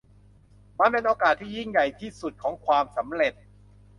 [0.79, 3.33] มันเป็นโอกาสที่ยิ่งใหญ่ที่สุดของความสำเร็จ